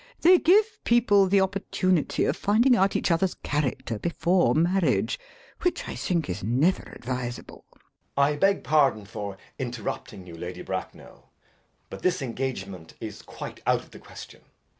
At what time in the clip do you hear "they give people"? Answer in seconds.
0.21-1.27